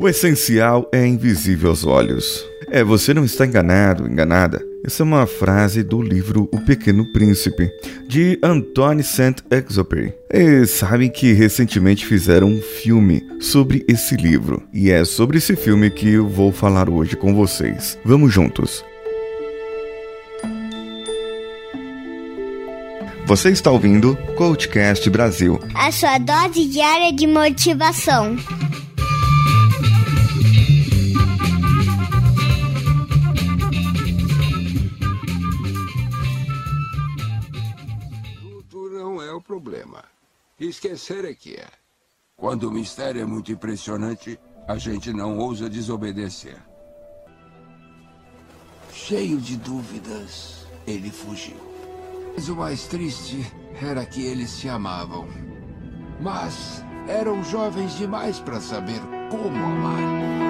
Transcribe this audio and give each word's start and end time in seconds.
O 0.00 0.08
essencial 0.08 0.88
é 0.92 1.06
invisível 1.06 1.68
aos 1.68 1.84
olhos. 1.84 2.42
É, 2.70 2.82
você 2.82 3.12
não 3.12 3.22
está 3.22 3.44
enganado, 3.44 4.08
enganada. 4.08 4.64
Essa 4.82 5.02
é 5.02 5.04
uma 5.04 5.26
frase 5.26 5.82
do 5.82 6.00
livro 6.00 6.48
O 6.54 6.60
Pequeno 6.64 7.04
Príncipe, 7.12 7.70
de 8.08 8.38
Antoine 8.42 9.02
Saint-Exupéry. 9.02 10.14
E 10.32 10.64
sabem 10.64 11.10
que 11.10 11.34
recentemente 11.34 12.06
fizeram 12.06 12.48
um 12.48 12.62
filme 12.62 13.22
sobre 13.40 13.84
esse 13.86 14.16
livro, 14.16 14.62
e 14.72 14.90
é 14.90 15.04
sobre 15.04 15.36
esse 15.36 15.54
filme 15.54 15.90
que 15.90 16.08
eu 16.08 16.26
vou 16.26 16.50
falar 16.50 16.88
hoje 16.88 17.14
com 17.14 17.34
vocês. 17.34 17.98
Vamos 18.02 18.32
juntos. 18.32 18.82
Você 23.26 23.50
está 23.50 23.70
ouvindo 23.70 24.16
Coachcast 24.34 25.10
Brasil. 25.10 25.60
A 25.74 25.92
sua 25.92 26.16
dose 26.16 26.64
diária 26.68 27.12
de 27.12 27.26
motivação. 27.26 28.38
Esquecer 40.70 41.24
é 41.24 41.34
que 41.34 41.56
é. 41.56 41.66
Quando 42.36 42.68
o 42.68 42.70
mistério 42.70 43.20
é 43.20 43.24
muito 43.24 43.50
impressionante, 43.50 44.38
a 44.68 44.78
gente 44.78 45.12
não 45.12 45.36
ousa 45.36 45.68
desobedecer. 45.68 46.56
Cheio 48.92 49.40
de 49.40 49.56
dúvidas, 49.56 50.64
ele 50.86 51.10
fugiu. 51.10 51.56
Mas 52.36 52.48
o 52.48 52.54
mais 52.54 52.86
triste 52.86 53.44
era 53.82 54.06
que 54.06 54.24
eles 54.24 54.50
se 54.50 54.68
amavam. 54.68 55.26
Mas 56.20 56.84
eram 57.08 57.42
jovens 57.42 57.98
demais 57.98 58.38
para 58.38 58.60
saber 58.60 59.00
como 59.28 59.56
amar. 59.56 60.49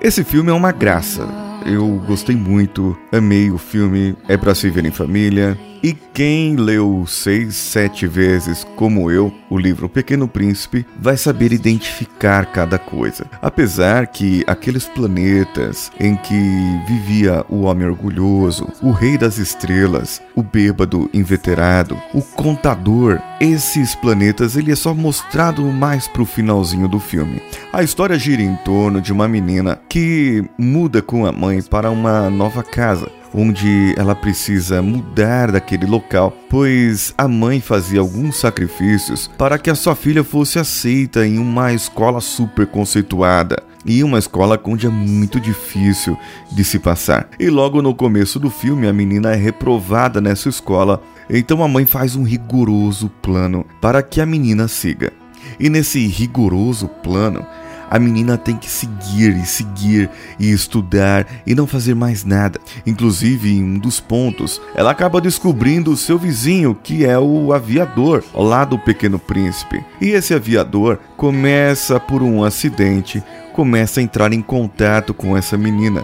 Esse 0.00 0.24
filme 0.24 0.50
é 0.50 0.52
uma 0.52 0.72
graça. 0.72 1.28
Eu 1.64 2.02
gostei 2.06 2.34
muito, 2.34 2.98
amei 3.12 3.50
o 3.50 3.58
filme, 3.58 4.16
é 4.28 4.36
para 4.36 4.54
se 4.54 4.68
ver 4.68 4.84
em 4.84 4.90
família. 4.90 5.56
E 5.82 5.92
quem 5.92 6.54
leu 6.54 7.04
seis, 7.08 7.56
sete 7.56 8.06
vezes, 8.06 8.64
como 8.76 9.10
eu, 9.10 9.34
o 9.50 9.58
livro 9.58 9.88
Pequeno 9.88 10.28
Príncipe, 10.28 10.86
vai 10.96 11.16
saber 11.16 11.52
identificar 11.52 12.46
cada 12.46 12.78
coisa. 12.78 13.26
Apesar 13.42 14.06
que 14.06 14.44
aqueles 14.46 14.84
planetas 14.84 15.90
em 15.98 16.14
que 16.14 16.40
vivia 16.86 17.44
o 17.48 17.62
homem 17.62 17.88
orgulhoso, 17.88 18.68
o 18.80 18.92
rei 18.92 19.18
das 19.18 19.38
estrelas, 19.38 20.22
o 20.36 20.42
bêbado 20.42 21.10
inveterado, 21.12 22.00
o 22.14 22.22
contador, 22.22 23.20
esses 23.40 23.96
planetas 23.96 24.54
ele 24.54 24.70
é 24.70 24.76
só 24.76 24.94
mostrado 24.94 25.64
mais 25.64 26.06
pro 26.06 26.24
finalzinho 26.24 26.86
do 26.86 27.00
filme. 27.00 27.42
A 27.72 27.82
história 27.82 28.16
gira 28.16 28.40
em 28.40 28.54
torno 28.64 29.00
de 29.00 29.12
uma 29.12 29.26
menina 29.26 29.80
que 29.88 30.44
muda 30.56 31.02
com 31.02 31.26
a 31.26 31.32
mãe 31.32 31.60
para 31.60 31.90
uma 31.90 32.30
nova 32.30 32.62
casa 32.62 33.10
onde 33.34 33.94
ela 33.96 34.14
precisa 34.14 34.82
mudar 34.82 35.52
daquele 35.52 35.86
local, 35.86 36.36
pois 36.48 37.14
a 37.16 37.26
mãe 37.26 37.60
fazia 37.60 38.00
alguns 38.00 38.36
sacrifícios 38.36 39.30
para 39.38 39.58
que 39.58 39.70
a 39.70 39.74
sua 39.74 39.94
filha 39.94 40.22
fosse 40.22 40.58
aceita 40.58 41.26
em 41.26 41.38
uma 41.38 41.72
escola 41.72 42.20
super 42.20 42.66
conceituada 42.66 43.62
e 43.84 44.04
uma 44.04 44.18
escola 44.18 44.60
onde 44.64 44.86
é 44.86 44.90
muito 44.90 45.40
difícil 45.40 46.16
de 46.50 46.62
se 46.64 46.78
passar. 46.78 47.28
E 47.38 47.48
logo 47.48 47.82
no 47.82 47.94
começo 47.94 48.38
do 48.38 48.50
filme, 48.50 48.86
a 48.86 48.92
menina 48.92 49.32
é 49.32 49.36
reprovada 49.36 50.20
nessa 50.20 50.48
escola, 50.48 51.02
então 51.28 51.62
a 51.62 51.68
mãe 51.68 51.84
faz 51.84 52.14
um 52.14 52.22
rigoroso 52.22 53.10
plano 53.20 53.66
para 53.80 54.02
que 54.02 54.20
a 54.20 54.26
menina 54.26 54.68
siga. 54.68 55.12
E 55.58 55.68
nesse 55.68 56.06
rigoroso 56.06 56.88
plano, 56.88 57.44
a 57.92 57.98
menina 57.98 58.38
tem 58.38 58.56
que 58.56 58.70
seguir 58.70 59.36
e 59.36 59.44
seguir 59.44 60.08
e 60.38 60.50
estudar 60.50 61.26
e 61.46 61.54
não 61.54 61.66
fazer 61.66 61.94
mais 61.94 62.24
nada. 62.24 62.58
Inclusive, 62.86 63.52
em 63.52 63.62
um 63.62 63.78
dos 63.78 64.00
pontos, 64.00 64.62
ela 64.74 64.90
acaba 64.90 65.20
descobrindo 65.20 65.92
o 65.92 65.96
seu 65.96 66.16
vizinho, 66.16 66.74
que 66.74 67.04
é 67.04 67.18
o 67.18 67.52
aviador, 67.52 68.24
lá 68.32 68.64
do 68.64 68.78
Pequeno 68.78 69.18
Príncipe. 69.18 69.84
E 70.00 70.08
esse 70.08 70.32
aviador 70.32 70.98
começa 71.18 72.00
por 72.00 72.22
um 72.22 72.42
acidente, 72.42 73.22
começa 73.52 74.00
a 74.00 74.02
entrar 74.02 74.32
em 74.32 74.40
contato 74.40 75.12
com 75.12 75.36
essa 75.36 75.58
menina. 75.58 76.02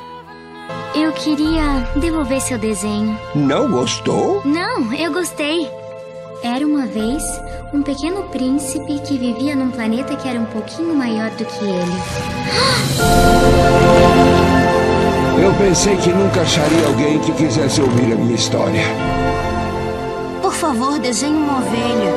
Eu 0.95 1.11
queria 1.13 1.89
devolver 1.99 2.43
seu 2.43 2.59
desenho. 2.59 3.19
Não 3.35 3.71
gostou? 3.71 4.43
Não, 4.45 4.93
eu 4.93 5.11
gostei. 5.11 5.88
Era 6.43 6.65
uma 6.65 6.87
vez 6.87 7.23
um 7.73 7.83
pequeno 7.83 8.23
príncipe 8.25 9.01
que 9.01 9.19
vivia 9.19 9.57
num 9.57 9.71
planeta 9.71 10.15
que 10.15 10.29
era 10.29 10.39
um 10.39 10.45
pouquinho 10.45 10.95
maior 10.95 11.31
do 11.31 11.45
que 11.45 11.65
ele. 11.65 11.99
Eu 15.43 15.53
pensei 15.55 15.97
que 15.97 16.11
nunca 16.11 16.43
acharia 16.43 16.87
alguém 16.87 17.19
que 17.21 17.33
quisesse 17.33 17.81
ouvir 17.81 18.13
a 18.13 18.17
minha 18.17 18.35
história. 18.35 18.83
Por 20.41 20.53
favor, 20.53 20.99
desenhe 20.99 21.37
uma 21.37 21.59
ovelha. 21.59 22.13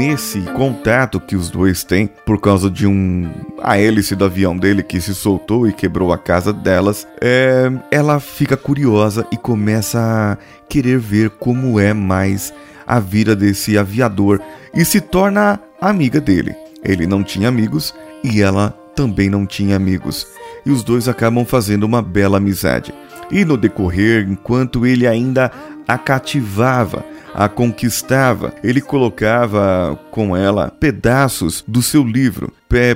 Esse 0.00 0.40
contato 0.54 1.20
que 1.20 1.36
os 1.36 1.50
dois 1.50 1.84
têm 1.84 2.08
por 2.24 2.40
causa 2.40 2.70
de 2.70 2.86
um 2.86 3.30
a 3.62 3.78
hélice 3.78 4.14
do 4.14 4.24
avião 4.24 4.56
dele 4.56 4.82
que 4.82 5.00
se 5.00 5.14
soltou 5.14 5.66
e 5.68 5.72
quebrou 5.72 6.12
a 6.12 6.18
casa 6.18 6.52
delas, 6.52 7.06
é, 7.20 7.70
ela 7.90 8.20
fica 8.20 8.56
curiosa 8.56 9.26
e 9.30 9.36
começa 9.36 9.98
a 9.98 10.38
querer 10.68 10.98
ver 10.98 11.30
como 11.30 11.78
é 11.78 11.92
mais 11.92 12.52
a 12.86 12.98
vida 12.98 13.36
desse 13.36 13.78
aviador 13.78 14.40
e 14.74 14.84
se 14.84 15.00
torna 15.00 15.60
amiga 15.80 16.20
dele. 16.20 16.54
Ele 16.82 17.06
não 17.06 17.22
tinha 17.22 17.48
amigos 17.48 17.94
e 18.24 18.40
ela 18.42 18.70
também 18.94 19.30
não 19.30 19.46
tinha 19.46 19.76
amigos. 19.76 20.26
E 20.64 20.70
os 20.70 20.82
dois 20.82 21.08
acabam 21.08 21.44
fazendo 21.44 21.84
uma 21.84 22.02
bela 22.02 22.38
amizade. 22.38 22.92
E 23.30 23.44
no 23.44 23.56
decorrer, 23.56 24.26
enquanto 24.28 24.84
ele 24.84 25.06
ainda 25.06 25.50
a 25.86 25.96
cativava, 25.96 27.04
a 27.34 27.48
conquistava, 27.48 28.54
ele 28.62 28.80
colocava 28.80 29.98
com 30.10 30.36
ela 30.36 30.70
pedaços 30.70 31.64
do 31.66 31.82
seu 31.82 32.02
livro, 32.02 32.52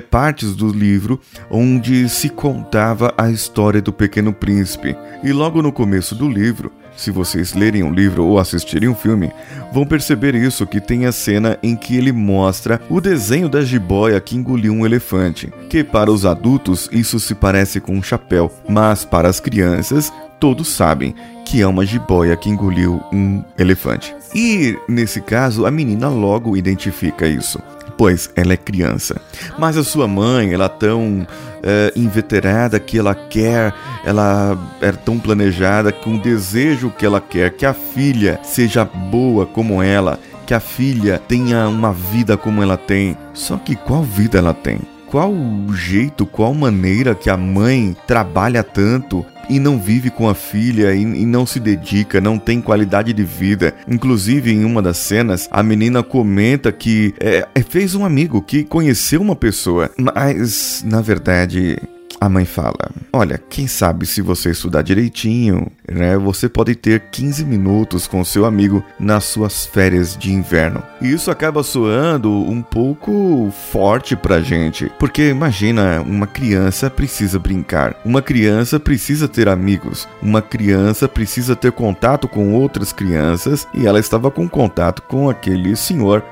partes 0.09 0.55
do 0.55 0.69
livro 0.69 1.19
onde 1.49 2.07
se 2.09 2.29
contava 2.29 3.13
a 3.17 3.29
história 3.29 3.81
do 3.81 3.93
Pequeno 3.93 4.33
Príncipe. 4.33 4.95
E 5.23 5.31
logo 5.31 5.61
no 5.61 5.71
começo 5.71 6.15
do 6.15 6.27
livro, 6.27 6.71
se 6.95 7.11
vocês 7.11 7.53
lerem 7.53 7.83
um 7.83 7.93
livro 7.93 8.25
ou 8.25 8.39
assistirem 8.39 8.89
um 8.89 8.95
filme, 8.95 9.31
vão 9.71 9.85
perceber 9.85 10.35
isso 10.35 10.65
que 10.65 10.79
tem 10.79 11.05
a 11.05 11.11
cena 11.11 11.57
em 11.61 11.75
que 11.75 11.95
ele 11.97 12.11
mostra 12.11 12.81
o 12.89 13.01
desenho 13.01 13.49
da 13.49 13.61
jiboia 13.61 14.19
que 14.21 14.35
engoliu 14.35 14.73
um 14.73 14.85
elefante, 14.85 15.51
que 15.69 15.83
para 15.83 16.11
os 16.11 16.25
adultos 16.25 16.89
isso 16.91 17.19
se 17.19 17.35
parece 17.35 17.79
com 17.79 17.93
um 17.93 18.03
chapéu, 18.03 18.51
mas 18.67 19.03
para 19.03 19.27
as 19.27 19.39
crianças 19.39 20.11
todos 20.39 20.67
sabem 20.67 21.15
que 21.45 21.61
é 21.61 21.67
uma 21.67 21.85
jiboia 21.85 22.35
que 22.35 22.49
engoliu 22.49 23.01
um 23.11 23.43
elefante. 23.57 24.15
E 24.33 24.77
nesse 24.87 25.21
caso, 25.21 25.65
a 25.65 25.71
menina 25.71 26.09
logo 26.09 26.57
identifica 26.57 27.27
isso, 27.27 27.59
pois 27.97 28.29
ela 28.35 28.53
é 28.53 28.57
criança. 28.57 29.21
Mas 29.57 29.77
a 29.77 29.83
sua 29.83 30.07
mãe, 30.07 30.53
ela 30.53 30.67
tão 30.67 31.25
é, 31.65 31.91
inveterada 31.95 32.79
que 32.79 32.99
ela 32.99 33.15
quer, 33.15 33.73
ela 34.05 34.55
é 34.79 34.91
tão 34.91 35.17
planejada 35.17 35.91
que 35.91 36.07
um 36.07 36.17
desejo 36.17 36.91
que 36.91 37.05
ela 37.05 37.19
quer 37.19 37.51
que 37.51 37.65
a 37.65 37.73
filha 37.73 38.39
seja 38.43 38.85
boa 38.85 39.45
como 39.47 39.81
ela, 39.81 40.19
que 40.45 40.53
a 40.53 40.59
filha 40.59 41.19
tenha 41.27 41.67
uma 41.67 41.91
vida 41.91 42.37
como 42.37 42.61
ela 42.61 42.77
tem. 42.77 43.17
Só 43.33 43.57
que 43.57 43.75
qual 43.75 44.03
vida 44.03 44.37
ela 44.37 44.53
tem? 44.53 44.79
Qual 45.07 45.33
jeito, 45.73 46.25
qual 46.25 46.53
maneira 46.53 47.15
que 47.15 47.29
a 47.29 47.37
mãe 47.37 47.95
trabalha 48.05 48.63
tanto 48.63 49.25
e 49.49 49.59
não 49.59 49.79
vive 49.79 50.09
com 50.09 50.27
a 50.27 50.35
filha 50.35 50.93
e, 50.93 51.01
e, 51.01 51.25
não 51.25 51.45
se 51.45 51.59
dedica, 51.59 52.21
não 52.21 52.37
tem 52.37 52.61
qualidade 52.61 53.13
de 53.13 53.23
vida. 53.23 53.73
Inclusive, 53.87 54.51
em 54.51 54.63
uma 54.65 54.81
das 54.81 54.97
cenas, 54.97 55.47
a 55.51 55.61
menina 55.63 56.03
comenta 56.03 56.71
que 56.71 57.13
é, 57.19 57.47
é 57.53 57.61
fez 57.61 57.95
um 57.95 58.05
amigo, 58.05 58.41
que 58.41 58.63
conheceu 58.63 59.21
uma 59.21 59.35
pessoa, 59.35 59.89
mas 59.97 60.83
na 60.85 61.01
verdade 61.01 61.77
a 62.19 62.29
mãe 62.29 62.45
fala: 62.45 62.91
Olha, 63.11 63.41
quem 63.49 63.67
sabe 63.67 64.05
se 64.05 64.21
você 64.21 64.51
estudar 64.51 64.81
direitinho, 64.81 65.71
né, 65.89 66.17
você 66.17 66.47
pode 66.49 66.75
ter 66.75 67.09
15 67.11 67.45
minutos 67.45 68.07
com 68.07 68.23
seu 68.23 68.45
amigo 68.45 68.83
nas 68.99 69.25
suas 69.25 69.65
férias 69.65 70.17
de 70.17 70.31
inverno. 70.31 70.81
E 71.01 71.11
isso 71.11 71.29
acaba 71.29 71.63
soando 71.63 72.31
um 72.31 72.61
pouco 72.61 73.51
forte 73.71 74.15
pra 74.15 74.41
gente, 74.41 74.91
porque 74.99 75.29
imagina, 75.29 76.01
uma 76.01 76.27
criança 76.27 76.89
precisa 76.89 77.39
brincar, 77.39 77.95
uma 78.05 78.21
criança 78.21 78.79
precisa 78.79 79.27
ter 79.27 79.47
amigos, 79.47 80.07
uma 80.21 80.41
criança 80.41 81.07
precisa 81.07 81.55
ter 81.55 81.71
contato 81.71 82.27
com 82.27 82.53
outras 82.53 82.91
crianças 82.91 83.67
e 83.73 83.85
ela 83.85 83.99
estava 83.99 84.31
com 84.31 84.47
contato 84.47 85.01
com 85.03 85.29
aquele 85.29 85.75
senhor 85.75 86.23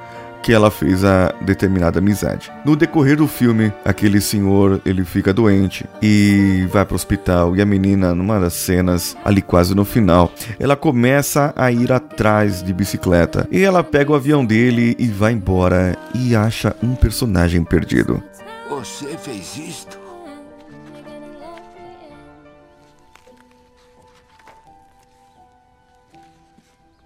que 0.44 0.51
ela 0.51 0.69
fez 0.69 1.06
a 1.06 1.34
determinada 1.42 2.00
amizade. 2.00 2.51
No 2.66 2.75
decorrer 2.75 3.16
do 3.16 3.28
filme, 3.28 3.72
aquele 3.86 4.19
senhor 4.19 4.81
ele 4.86 5.06
fica 5.06 5.34
doente 5.34 5.86
e 6.01 6.68
vai 6.69 6.84
para 6.86 6.94
o 6.94 6.95
hospital 6.95 7.56
e 7.56 7.62
a 7.62 7.66
menina, 7.66 8.13
numa 8.13 8.38
das 8.38 8.54
cenas 8.54 9.16
ali 9.24 9.42
quase 9.42 9.74
no 9.74 9.86
final, 9.86 10.31
ela 10.60 10.75
começa 10.75 11.54
a 11.56 11.72
ir 11.72 11.94
atrás 11.94 12.62
de 12.62 12.74
bicicleta 12.74 13.48
e 13.50 13.63
ela 13.63 13.84
pega 13.84 14.12
o 14.12 14.16
avião 14.16 14.45
dele 14.45 14.95
e 15.00 15.07
vai 15.07 15.31
embora 15.31 15.98
e 16.13 16.36
acha 16.36 16.75
um 16.84 16.94
personagem 16.94 17.63
perdido. 17.63 18.22
Você 18.69 19.18
fez 19.18 19.56
isto? 19.57 19.98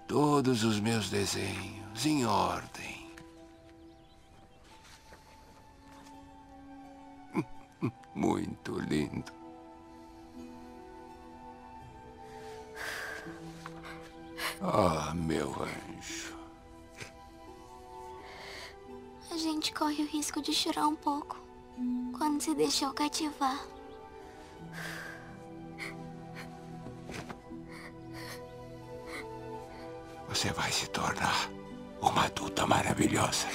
Todos 0.08 0.64
os 0.64 0.80
meus 0.80 1.08
desenhos 1.08 2.04
em 2.04 2.24
ordem. 2.24 2.77
Muito 8.18 8.80
lindo. 8.80 9.32
Ah, 14.60 15.12
meu 15.14 15.54
anjo. 15.62 16.36
A 19.30 19.36
gente 19.36 19.72
corre 19.72 20.02
o 20.02 20.06
risco 20.06 20.42
de 20.42 20.52
chorar 20.52 20.88
um 20.88 20.96
pouco 20.96 21.36
quando 22.18 22.40
se 22.40 22.56
deixou 22.56 22.92
cativar. 22.92 23.64
Você 30.28 30.50
vai 30.50 30.72
se 30.72 30.90
tornar 30.90 31.48
uma 32.02 32.24
adulta 32.24 32.66
maravilhosa. 32.66 33.46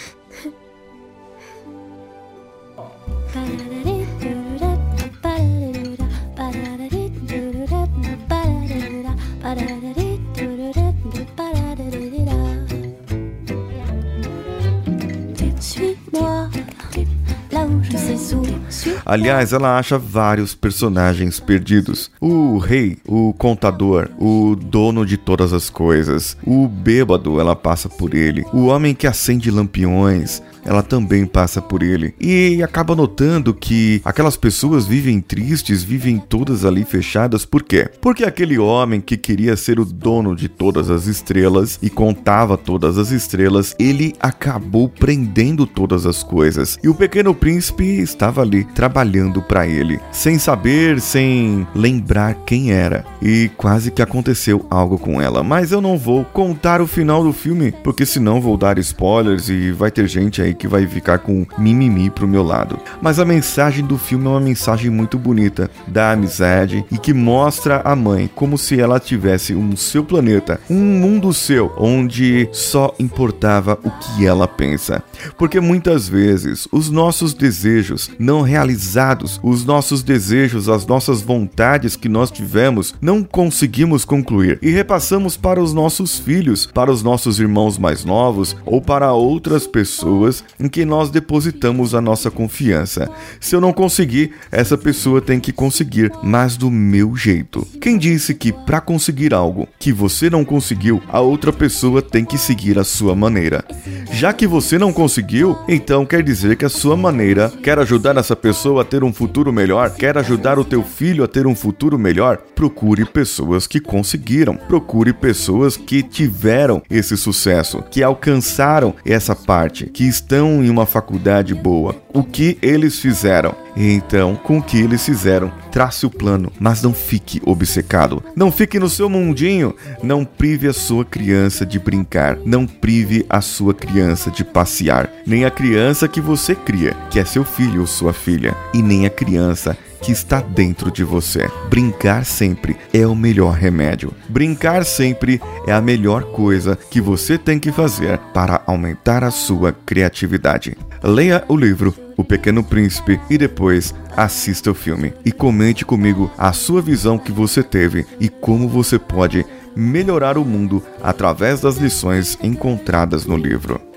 Aliás, 19.05 19.53
ela 19.53 19.77
acha 19.77 19.97
vários 19.97 20.55
personagens 20.55 21.39
perdidos: 21.39 22.11
o 22.19 22.57
rei, 22.57 22.97
o 23.07 23.33
contador, 23.33 24.09
o 24.17 24.55
dono 24.55 25.05
de 25.05 25.17
todas 25.17 25.53
as 25.53 25.69
coisas, 25.69 26.37
o 26.45 26.67
bêbado, 26.67 27.39
ela 27.39 27.55
passa 27.55 27.89
por 27.89 28.13
ele, 28.13 28.45
o 28.53 28.65
homem 28.65 28.95
que 28.95 29.07
acende 29.07 29.51
lampiões, 29.51 30.41
ela 30.65 30.81
também 30.81 31.25
passa 31.25 31.61
por 31.61 31.83
ele. 31.83 32.13
E 32.19 32.61
acaba 32.63 32.95
notando 32.95 33.53
que 33.53 34.01
aquelas 34.03 34.37
pessoas 34.37 34.85
vivem 34.85 35.19
tristes, 35.19 35.83
vivem 35.83 36.17
todas 36.17 36.65
ali 36.65 36.85
fechadas, 36.85 37.45
por 37.45 37.63
quê? 37.63 37.89
Porque 38.01 38.23
aquele 38.23 38.57
homem 38.57 39.01
que 39.01 39.17
queria 39.17 39.55
ser 39.55 39.79
o 39.79 39.85
dono 39.85 40.35
de 40.35 40.47
todas 40.47 40.89
as 40.89 41.07
estrelas 41.07 41.77
e 41.81 41.89
contava 41.89 42.57
todas 42.57 42.97
as 42.97 43.11
estrelas, 43.11 43.75
ele 43.77 44.13
acabou 44.19 44.87
prendendo 44.87 45.65
todas 45.65 46.05
as 46.05 46.23
coisas. 46.23 46.77
E 46.83 46.87
o 46.87 46.95
pequeno 46.95 47.35
príncipe 47.35 47.83
estava 48.23 48.41
ali 48.41 48.63
trabalhando 48.63 49.41
para 49.41 49.67
ele, 49.67 49.99
sem 50.09 50.39
saber, 50.39 51.01
sem 51.01 51.67
lembrar 51.75 52.35
quem 52.45 52.71
era. 52.71 53.03
E 53.21 53.51
quase 53.57 53.91
que 53.91 54.01
aconteceu 54.01 54.65
algo 54.69 54.97
com 54.97 55.21
ela. 55.21 55.43
Mas 55.43 55.73
eu 55.73 55.81
não 55.81 55.97
vou 55.97 56.23
contar 56.23 56.79
o 56.79 56.87
final 56.87 57.21
do 57.21 57.33
filme, 57.33 57.73
porque 57.83 58.05
senão 58.05 58.39
vou 58.39 58.55
dar 58.55 58.77
spoilers 58.77 59.49
e 59.49 59.71
vai 59.73 59.91
ter 59.91 60.07
gente 60.07 60.41
aí 60.41 60.53
que 60.53 60.69
vai 60.69 60.87
ficar 60.87 61.19
com 61.19 61.45
mimimi 61.57 62.09
pro 62.09 62.27
meu 62.27 62.43
lado. 62.43 62.79
Mas 63.01 63.19
a 63.19 63.25
mensagem 63.25 63.85
do 63.85 63.97
filme 63.97 64.25
é 64.25 64.29
uma 64.29 64.39
mensagem 64.39 64.89
muito 64.89 65.19
bonita 65.19 65.69
da 65.85 66.11
amizade 66.11 66.85
e 66.89 66.97
que 66.97 67.13
mostra 67.13 67.81
a 67.83 67.93
mãe 67.93 68.29
como 68.33 68.57
se 68.57 68.79
ela 68.79 69.01
tivesse 69.01 69.53
um 69.53 69.75
seu 69.75 70.03
planeta, 70.03 70.61
um 70.69 70.79
mundo 70.79 71.33
seu, 71.33 71.73
onde 71.77 72.47
só 72.53 72.93
importava 72.97 73.77
o 73.83 73.91
que 73.91 74.25
ela 74.25 74.47
pensa. 74.47 75.03
Porque 75.37 75.59
muitas 75.59 76.07
vezes 76.07 76.69
os 76.71 76.89
nossos 76.89 77.33
desejos 77.33 78.12
não 78.19 78.41
realizados, 78.41 79.39
os 79.43 79.65
nossos 79.65 80.03
desejos, 80.03 80.69
as 80.69 80.85
nossas 80.85 81.21
vontades 81.21 81.95
que 81.95 82.09
nós 82.09 82.29
tivemos, 82.29 82.93
não 83.01 83.23
conseguimos 83.23 84.05
concluir 84.05 84.59
e 84.61 84.69
repassamos 84.69 85.35
para 85.35 85.61
os 85.61 85.73
nossos 85.73 86.19
filhos, 86.19 86.65
para 86.65 86.91
os 86.91 87.01
nossos 87.01 87.39
irmãos 87.39 87.77
mais 87.77 88.05
novos 88.05 88.55
ou 88.65 88.81
para 88.81 89.13
outras 89.13 89.65
pessoas 89.65 90.43
em 90.59 90.67
que 90.67 90.85
nós 90.85 91.09
depositamos 91.09 91.95
a 91.95 92.01
nossa 92.01 92.29
confiança. 92.29 93.09
Se 93.39 93.55
eu 93.55 93.61
não 93.61 93.73
conseguir, 93.73 94.33
essa 94.51 94.77
pessoa 94.77 95.21
tem 95.21 95.39
que 95.39 95.51
conseguir, 95.51 96.11
mas 96.21 96.57
do 96.57 96.69
meu 96.69 97.15
jeito. 97.15 97.65
Quem 97.81 97.97
disse 97.97 98.33
que 98.33 98.51
para 98.51 98.81
conseguir 98.81 99.33
algo 99.33 99.67
que 99.79 99.91
você 99.91 100.29
não 100.29 100.45
conseguiu, 100.45 101.01
a 101.07 101.19
outra 101.19 101.51
pessoa 101.51 102.01
tem 102.01 102.25
que 102.25 102.37
seguir 102.37 102.77
a 102.77 102.83
sua 102.83 103.15
maneira? 103.15 103.63
Já 104.11 104.33
que 104.33 104.45
você 104.45 104.77
não 104.77 104.93
conseguiu, 104.93 105.57
então 105.67 106.05
quer 106.05 106.21
dizer 106.21 106.55
que 106.55 106.65
a 106.65 106.69
sua 106.69 106.95
maneira 106.95 107.51
quer 107.61 107.79
ajudar 107.79 107.92
essa 108.17 108.35
pessoa 108.35 108.81
a 108.81 108.85
ter 108.85 109.03
um 109.03 109.13
futuro 109.13 109.53
melhor, 109.53 109.91
quer 109.91 110.17
ajudar 110.17 110.57
o 110.57 110.65
teu 110.65 110.83
filho 110.83 111.23
a 111.23 111.27
ter 111.27 111.45
um 111.45 111.55
futuro 111.55 111.97
melhor? 111.97 112.37
Procure 112.55 113.05
pessoas 113.05 113.67
que 113.67 113.79
conseguiram, 113.79 114.55
procure 114.55 115.13
pessoas 115.13 115.77
que 115.77 116.01
tiveram 116.01 116.81
esse 116.89 117.15
sucesso, 117.15 117.83
que 117.91 118.01
alcançaram 118.01 118.95
essa 119.05 119.35
parte, 119.35 119.85
que 119.85 120.07
estão 120.07 120.63
em 120.63 120.69
uma 120.69 120.85
faculdade 120.85 121.53
boa. 121.53 122.02
O 122.13 122.23
que 122.23 122.59
eles 122.61 122.99
fizeram? 122.99 123.55
Então, 123.75 124.35
com 124.35 124.59
o 124.59 124.61
que 124.61 124.79
eles 124.79 125.03
fizeram, 125.03 125.51
trace 125.71 126.05
o 126.05 126.11
plano, 126.11 126.51
mas 126.59 126.83
não 126.83 126.93
fique 126.93 127.41
obcecado. 127.43 128.23
Não 128.35 128.51
fique 128.51 128.77
no 128.77 128.87
seu 128.87 129.09
mundinho. 129.09 129.75
Não 130.03 130.23
prive 130.23 130.67
a 130.67 130.73
sua 130.73 131.03
criança 131.03 131.65
de 131.65 131.79
brincar. 131.79 132.37
Não 132.45 132.67
prive 132.67 133.25
a 133.27 133.41
sua 133.41 133.73
criança 133.73 134.29
de 134.29 134.43
passear. 134.45 135.09
Nem 135.25 135.43
a 135.43 135.49
criança 135.49 136.07
que 136.07 136.21
você 136.21 136.53
cria, 136.53 136.95
que 137.09 137.19
é 137.19 137.25
seu 137.25 137.43
filho 137.43 137.81
ou 137.81 137.87
sua 137.87 138.13
filha. 138.13 138.55
E 138.75 138.83
nem 138.83 139.07
a 139.07 139.09
criança 139.09 139.75
que 140.03 140.11
está 140.11 140.41
dentro 140.41 140.91
de 140.91 141.03
você. 141.03 141.49
Brincar 141.69 142.25
sempre 142.25 142.75
é 142.93 143.07
o 143.07 143.15
melhor 143.15 143.53
remédio. 143.53 144.13
Brincar 144.27 144.83
sempre 144.83 145.41
é 145.65 145.71
a 145.71 145.79
melhor 145.79 146.25
coisa 146.25 146.75
que 146.75 146.99
você 146.99 147.37
tem 147.37 147.57
que 147.57 147.71
fazer 147.71 148.17
para 148.33 148.61
aumentar 148.67 149.23
a 149.23 149.31
sua 149.31 149.71
criatividade. 149.71 150.77
Leia 151.01 151.45
o 151.47 151.55
livro 151.55 151.95
O 152.17 152.23
Pequeno 152.23 152.63
Príncipe 152.63 153.19
e 153.29 153.37
depois 153.37 153.95
assista 154.15 154.71
o 154.71 154.75
filme 154.75 155.13
e 155.23 155.31
comente 155.31 155.85
comigo 155.85 156.29
a 156.37 156.51
sua 156.51 156.81
visão 156.81 157.17
que 157.17 157.31
você 157.31 157.63
teve 157.63 158.05
e 158.19 158.27
como 158.27 158.67
você 158.67 158.99
pode 158.99 159.45
melhorar 159.75 160.37
o 160.37 160.45
mundo 160.45 160.83
através 161.01 161.61
das 161.61 161.77
lições 161.77 162.37
encontradas 162.43 163.25
no 163.25 163.37
livro. 163.37 163.92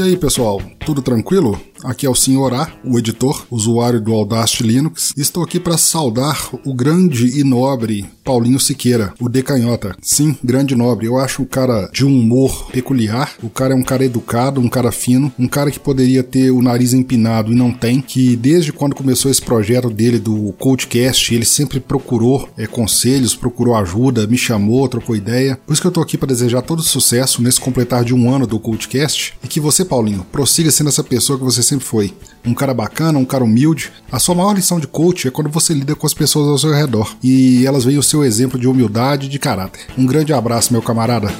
E 0.00 0.02
aí, 0.02 0.16
pessoal, 0.16 0.62
tudo 0.78 1.02
tranquilo? 1.02 1.60
Aqui 1.84 2.04
é 2.04 2.10
o 2.10 2.14
Sr. 2.14 2.52
A, 2.54 2.72
o 2.84 2.98
editor, 2.98 3.46
usuário 3.50 4.00
do 4.00 4.12
Audacity 4.12 4.62
Linux. 4.62 5.12
Estou 5.16 5.42
aqui 5.42 5.58
para 5.58 5.78
saudar 5.78 6.50
o 6.64 6.74
grande 6.74 7.38
e 7.38 7.42
nobre 7.42 8.06
Paulinho 8.24 8.60
Siqueira, 8.60 9.14
o 9.18 9.28
Decanhota. 9.28 9.96
Sim, 10.02 10.36
grande 10.44 10.76
nobre. 10.76 11.06
Eu 11.06 11.18
acho 11.18 11.42
o 11.42 11.46
cara 11.46 11.88
de 11.92 12.04
um 12.04 12.20
humor 12.20 12.70
peculiar. 12.70 13.34
O 13.42 13.48
cara 13.48 13.72
é 13.72 13.76
um 13.76 13.82
cara 13.82 14.04
educado, 14.04 14.60
um 14.60 14.68
cara 14.68 14.92
fino, 14.92 15.32
um 15.38 15.48
cara 15.48 15.70
que 15.70 15.80
poderia 15.80 16.22
ter 16.22 16.50
o 16.50 16.62
nariz 16.62 16.92
empinado 16.92 17.52
e 17.52 17.56
não 17.56 17.72
tem. 17.72 18.00
Que 18.00 18.36
desde 18.36 18.72
quando 18.72 18.94
começou 18.94 19.30
esse 19.30 19.42
projeto 19.42 19.88
dele 19.90 20.18
do 20.18 20.52
Coachcast, 20.58 21.34
ele 21.34 21.44
sempre 21.44 21.80
procurou 21.80 22.48
é, 22.56 22.66
conselhos, 22.66 23.34
procurou 23.34 23.74
ajuda, 23.74 24.26
me 24.26 24.36
chamou, 24.36 24.88
trocou 24.88 25.16
ideia. 25.16 25.58
Por 25.66 25.72
isso 25.72 25.82
que 25.82 25.88
eu 25.88 25.92
tô 25.92 26.00
aqui 26.00 26.18
para 26.18 26.28
desejar 26.28 26.62
todo 26.62 26.82
sucesso 26.82 27.42
nesse 27.42 27.60
completar 27.60 28.04
de 28.04 28.14
um 28.14 28.32
ano 28.32 28.46
do 28.46 28.60
Coachcast 28.60 29.34
e 29.42 29.48
que 29.48 29.60
você, 29.60 29.84
Paulinho, 29.84 30.26
prossiga 30.30 30.70
sendo 30.70 30.88
essa 30.88 31.02
pessoa 31.02 31.38
que 31.38 31.44
você 31.44 31.62
sempre 31.70 31.86
foi. 31.86 32.12
Um 32.44 32.54
cara 32.54 32.74
bacana, 32.74 33.18
um 33.18 33.24
cara 33.24 33.44
humilde. 33.44 33.92
A 34.10 34.18
sua 34.18 34.34
maior 34.34 34.54
lição 34.54 34.80
de 34.80 34.86
coach 34.86 35.28
é 35.28 35.30
quando 35.30 35.50
você 35.50 35.72
lida 35.72 35.94
com 35.94 36.06
as 36.06 36.14
pessoas 36.14 36.48
ao 36.48 36.58
seu 36.58 36.72
redor 36.72 37.16
e 37.22 37.66
elas 37.66 37.84
veem 37.84 37.98
o 37.98 38.02
seu 38.02 38.24
exemplo 38.24 38.58
de 38.58 38.66
humildade 38.66 39.26
e 39.26 39.28
de 39.28 39.38
caráter. 39.38 39.86
Um 39.96 40.06
grande 40.06 40.32
abraço, 40.32 40.72
meu 40.72 40.82
camarada. 40.82 41.32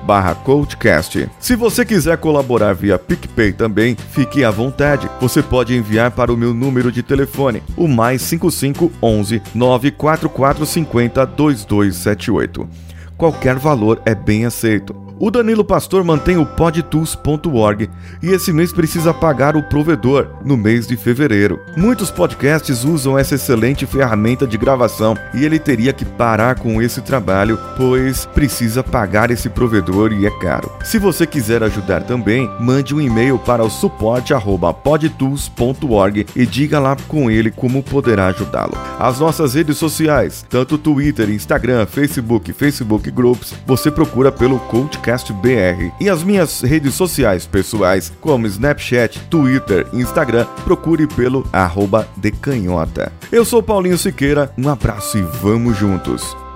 barra 0.04 0.34
coachcast. 0.34 1.28
Se 1.38 1.56
você 1.56 1.84
quiser 1.84 2.16
colaborar 2.18 2.74
via 2.74 2.98
PicPay 2.98 3.52
também, 3.52 3.96
fique 4.12 4.44
à 4.44 4.50
vontade. 4.50 5.08
Você 5.20 5.42
pode 5.42 5.74
enviar 5.76 6.10
para 6.10 6.32
o 6.32 6.36
meu 6.36 6.54
número 6.54 6.90
de 6.90 7.02
telefone, 7.02 7.62
o 7.76 7.86
mais 7.86 8.22
5511 8.22 9.42
94450 9.54 11.26
2278. 11.26 12.68
Qualquer 13.16 13.56
valor 13.56 14.00
é 14.06 14.14
bem 14.14 14.46
aceito. 14.46 15.09
O 15.22 15.30
Danilo 15.30 15.62
Pastor 15.62 16.02
mantém 16.02 16.38
o 16.38 16.46
podtools.org 16.46 17.90
e 18.22 18.30
esse 18.30 18.54
mês 18.54 18.72
precisa 18.72 19.12
pagar 19.12 19.54
o 19.54 19.62
provedor 19.62 20.26
no 20.42 20.56
mês 20.56 20.86
de 20.86 20.96
fevereiro. 20.96 21.60
Muitos 21.76 22.10
podcasts 22.10 22.84
usam 22.84 23.18
essa 23.18 23.34
excelente 23.34 23.84
ferramenta 23.84 24.46
de 24.46 24.56
gravação 24.56 25.14
e 25.34 25.44
ele 25.44 25.58
teria 25.58 25.92
que 25.92 26.06
parar 26.06 26.58
com 26.58 26.80
esse 26.80 27.02
trabalho, 27.02 27.58
pois 27.76 28.24
precisa 28.24 28.82
pagar 28.82 29.30
esse 29.30 29.50
provedor 29.50 30.10
e 30.10 30.24
é 30.24 30.30
caro. 30.40 30.72
Se 30.82 30.98
você 30.98 31.26
quiser 31.26 31.62
ajudar 31.62 32.04
também, 32.04 32.50
mande 32.58 32.94
um 32.94 33.00
e-mail 33.00 33.38
para 33.38 33.62
o 33.62 33.68
suporte@podtools.org 33.68 36.26
e 36.34 36.46
diga 36.46 36.80
lá 36.80 36.96
com 37.08 37.30
ele 37.30 37.50
como 37.50 37.82
poderá 37.82 38.28
ajudá-lo. 38.28 38.72
As 38.98 39.20
nossas 39.20 39.52
redes 39.52 39.76
sociais, 39.76 40.46
tanto 40.48 40.78
Twitter, 40.78 41.28
Instagram, 41.28 41.84
Facebook, 41.84 42.54
Facebook 42.54 43.10
Groups, 43.10 43.52
você 43.66 43.90
procura 43.90 44.32
pelo 44.32 44.58
Coachcast 44.60 45.09
Podcast 45.10 45.32
BR. 45.32 45.92
E 46.00 46.08
as 46.08 46.22
minhas 46.22 46.60
redes 46.60 46.94
sociais 46.94 47.44
pessoais, 47.44 48.12
como 48.20 48.46
Snapchat, 48.46 49.18
Twitter 49.28 49.88
e 49.92 50.00
Instagram, 50.00 50.46
procure 50.64 51.08
pelo 51.08 51.44
arroba 51.52 52.08
decanhota. 52.16 53.12
Eu 53.32 53.44
sou 53.44 53.60
Paulinho 53.60 53.98
Siqueira, 53.98 54.52
um 54.56 54.68
abraço 54.68 55.18
e 55.18 55.22
vamos 55.22 55.76
juntos! 55.76 56.49